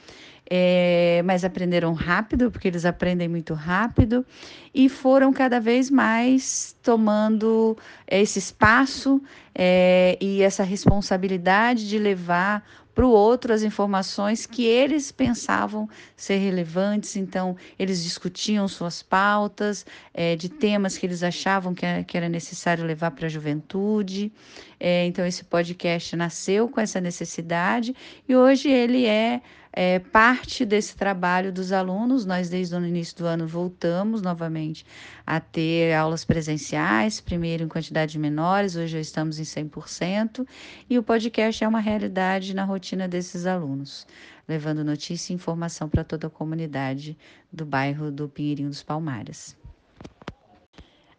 é, 0.49 1.21
mas 1.23 1.45
aprenderam 1.45 1.93
rápido, 1.93 2.49
porque 2.49 2.67
eles 2.67 2.85
aprendem 2.85 3.27
muito 3.27 3.53
rápido, 3.53 4.25
e 4.73 4.89
foram 4.89 5.31
cada 5.31 5.59
vez 5.59 5.89
mais 5.89 6.75
tomando 6.81 7.77
esse 8.07 8.39
espaço 8.39 9.21
é, 9.53 10.17
e 10.19 10.41
essa 10.41 10.63
responsabilidade 10.63 11.87
de 11.87 11.99
levar 11.99 12.63
para 12.99 13.05
o 13.05 13.11
outro 13.11 13.53
as 13.53 13.63
informações 13.63 14.45
que 14.45 14.65
eles 14.65 15.09
pensavam 15.09 15.87
ser 16.17 16.35
relevantes. 16.35 17.15
Então, 17.15 17.55
eles 17.77 18.03
discutiam 18.03 18.67
suas 18.67 19.01
pautas 19.01 19.85
é, 20.13 20.35
de 20.35 20.49
temas 20.49 20.97
que 20.97 21.05
eles 21.05 21.23
achavam 21.23 21.73
que 21.73 21.85
era, 21.85 22.03
que 22.03 22.17
era 22.17 22.27
necessário 22.27 22.83
levar 22.83 23.11
para 23.11 23.27
a 23.27 23.29
juventude. 23.29 24.33
É, 24.77 25.05
então, 25.05 25.25
esse 25.25 25.45
podcast 25.45 26.13
nasceu 26.17 26.67
com 26.67 26.81
essa 26.81 26.99
necessidade 26.99 27.95
e 28.27 28.35
hoje 28.35 28.69
ele 28.69 29.05
é 29.05 29.41
é, 29.71 29.99
parte 29.99 30.65
desse 30.65 30.95
trabalho 30.95 31.51
dos 31.51 31.71
alunos. 31.71 32.25
Nós, 32.25 32.49
desde 32.49 32.75
o 32.75 32.85
início 32.85 33.17
do 33.17 33.25
ano, 33.25 33.47
voltamos 33.47 34.21
novamente 34.21 34.85
a 35.25 35.39
ter 35.39 35.93
aulas 35.93 36.25
presenciais, 36.25 37.21
primeiro 37.21 37.63
em 37.63 37.67
quantidade 37.67 38.17
menores, 38.17 38.75
hoje 38.75 38.93
já 38.93 38.99
estamos 38.99 39.39
em 39.39 39.43
100%, 39.43 40.45
e 40.89 40.97
o 40.97 41.03
podcast 41.03 41.63
é 41.63 41.67
uma 41.67 41.79
realidade 41.79 42.53
na 42.53 42.63
rotina 42.63 43.07
desses 43.07 43.45
alunos, 43.45 44.07
levando 44.47 44.83
notícia 44.83 45.31
e 45.31 45.35
informação 45.35 45.87
para 45.87 46.03
toda 46.03 46.27
a 46.27 46.29
comunidade 46.29 47.17
do 47.51 47.65
bairro 47.65 48.11
do 48.11 48.27
Pinheirinho 48.27 48.69
dos 48.69 48.83
Palmares. 48.83 49.55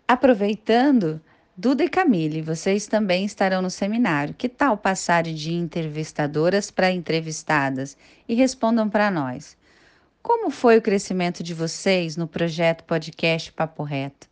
Aproveitando, 0.06 1.20
Duda 1.56 1.84
e 1.84 1.88
Camille, 1.88 2.40
vocês 2.40 2.86
também 2.86 3.24
estarão 3.24 3.60
no 3.60 3.70
seminário. 3.70 4.34
Que 4.34 4.48
tal 4.48 4.78
passar 4.78 5.24
de 5.24 5.52
entrevistadoras 5.52 6.70
para 6.70 6.92
entrevistadas 6.92 7.96
e 8.28 8.34
respondam 8.34 8.88
para 8.88 9.10
nós? 9.10 9.56
Como 10.22 10.50
foi 10.50 10.78
o 10.78 10.82
crescimento 10.82 11.42
de 11.42 11.52
vocês 11.52 12.16
no 12.16 12.28
projeto 12.28 12.84
podcast 12.84 13.52
Papo 13.52 13.82
Reto? 13.82 14.28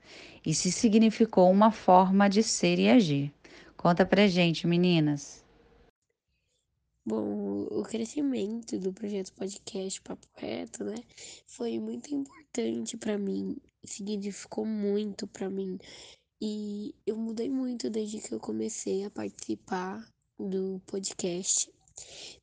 E 0.47 0.55
se 0.55 0.71
significou 0.71 1.51
uma 1.51 1.71
forma 1.71 2.29
de 2.29 2.43
ser 2.43 2.79
e 2.79 2.89
agir? 2.89 3.33
Conta 3.77 4.07
pra 4.07 4.27
gente, 4.27 4.67
meninas. 4.67 5.45
Bom, 7.05 7.67
o 7.71 7.83
crescimento 7.83 8.79
do 8.79 8.93
projeto 8.93 9.33
podcast 9.33 10.01
Papo 10.03 10.27
Reto, 10.37 10.85
né, 10.85 10.97
foi 11.47 11.79
muito 11.79 12.15
importante 12.15 12.99
para 12.99 13.17
mim, 13.17 13.57
significou 13.83 14.67
muito 14.67 15.27
para 15.27 15.49
mim 15.49 15.79
e 16.41 16.95
eu 17.07 17.17
mudei 17.17 17.51
muito 17.51 17.91
desde 17.91 18.21
que 18.21 18.33
eu 18.33 18.39
comecei 18.39 19.05
a 19.05 19.11
participar 19.11 20.09
do 20.39 20.81
podcast, 20.87 21.69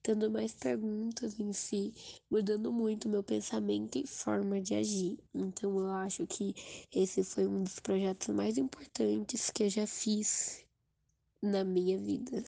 tendo 0.04 0.30
mais 0.30 0.54
perguntas 0.54 1.40
em 1.40 1.54
si, 1.54 1.94
mudando 2.30 2.74
muito 2.74 3.08
meu 3.08 3.24
pensamento 3.24 3.98
e 3.98 4.06
forma 4.06 4.60
de 4.60 4.76
agir. 4.76 5.18
Então 5.34 5.80
eu 5.80 5.92
acho 5.92 6.28
que 6.28 6.54
esse 6.92 7.24
foi 7.24 7.48
um 7.48 7.64
dos 7.64 7.80
projetos 7.80 8.36
mais 8.36 8.58
importantes 8.58 9.50
que 9.50 9.64
eu 9.64 9.70
já 9.70 9.88
fiz 9.88 10.66
na 11.42 11.64
minha 11.64 11.98
vida. 11.98 12.44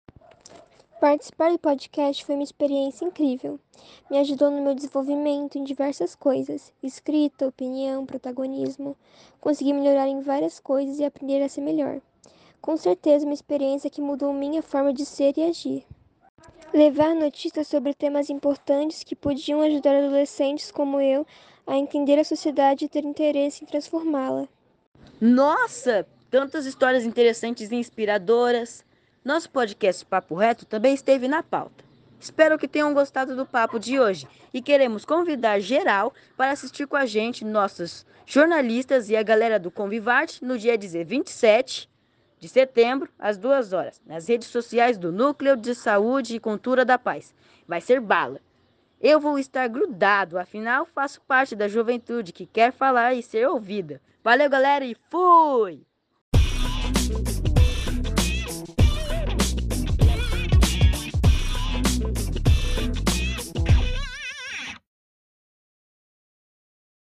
Participar 1.00 1.52
do 1.52 1.60
podcast 1.60 2.26
foi 2.26 2.34
uma 2.34 2.44
experiência 2.44 3.06
incrível. 3.06 3.60
Me 4.10 4.18
ajudou 4.18 4.50
no 4.50 4.64
meu 4.64 4.74
desenvolvimento 4.74 5.56
em 5.56 5.64
diversas 5.64 6.16
coisas: 6.16 6.74
escrita, 6.82 7.46
opinião, 7.46 8.04
protagonismo. 8.04 8.98
Consegui 9.40 9.74
melhorar 9.74 10.08
em 10.08 10.22
várias 10.22 10.60
coisas 10.60 10.98
e 10.98 11.06
aprender 11.06 11.44
a 11.44 11.50
ser 11.50 11.62
melhor. 11.62 12.02
Com 12.60 12.76
certeza, 12.76 13.26
uma 13.26 13.34
experiência 13.34 13.92
que 13.92 14.02
mudou 14.02 14.34
minha 14.34 14.64
forma 14.64 14.92
de 14.92 15.06
ser 15.06 15.38
e 15.38 15.44
agir. 15.44 15.86
Levar 16.74 17.14
notícias 17.14 17.68
sobre 17.68 17.94
temas 17.94 18.32
importantes 18.32 19.04
que 19.04 19.16
podiam 19.16 19.62
ajudar 19.62 19.96
adolescentes 19.96 20.72
como 20.72 21.00
eu 21.00 21.28
a 21.68 21.78
entender 21.78 22.18
a 22.18 22.24
sociedade 22.24 22.86
e 22.86 22.90
ter 22.90 23.06
interesse 23.06 23.64
em 23.64 23.68
transformá-la. 23.68 24.48
Nossa! 25.22 26.08
Tantas 26.32 26.66
histórias 26.66 27.06
interessantes 27.06 27.72
e 27.72 27.76
inspiradoras. 27.76 28.84
Nosso 29.28 29.50
podcast 29.50 30.06
Papo 30.06 30.36
Reto 30.36 30.66
também 30.66 30.94
esteve 30.94 31.28
na 31.28 31.44
pauta. 31.44 31.84
Espero 32.18 32.58
que 32.58 32.66
tenham 32.66 32.94
gostado 32.94 33.36
do 33.36 33.46
papo 33.46 33.78
de 33.78 34.00
hoje 34.00 34.26
e 34.54 34.62
queremos 34.62 35.04
convidar 35.04 35.60
geral 35.60 36.14
para 36.38 36.52
assistir 36.52 36.88
com 36.88 36.96
a 36.96 37.06
gente, 37.06 37.44
nossos 37.44 38.06
jornalistas 38.26 39.10
e 39.10 39.18
a 39.18 39.24
galera 39.24 39.60
do 39.60 39.70
Convivarte, 39.70 40.46
no 40.46 40.58
dia 40.58 40.78
27 40.78 41.90
de 42.40 42.48
setembro, 42.48 43.10
às 43.20 43.38
duas 43.38 43.74
horas, 43.74 44.02
nas 44.06 44.30
redes 44.30 44.48
sociais 44.48 44.98
do 44.98 45.12
Núcleo 45.12 45.58
de 45.58 45.76
Saúde 45.76 46.38
e 46.38 46.40
Cultura 46.40 46.86
da 46.86 46.98
Paz. 46.98 47.36
Vai 47.68 47.82
ser 47.82 48.00
bala. 48.00 48.40
Eu 49.02 49.20
vou 49.20 49.38
estar 49.38 49.68
grudado, 49.68 50.40
afinal 50.40 50.86
faço 50.86 51.20
parte 51.28 51.54
da 51.54 51.68
juventude 51.68 52.32
que 52.32 52.46
quer 52.46 52.72
falar 52.72 53.14
e 53.14 53.22
ser 53.22 53.46
ouvida. 53.46 54.00
Valeu, 54.24 54.50
galera, 54.50 54.86
e 54.86 54.96
fui! 55.10 55.86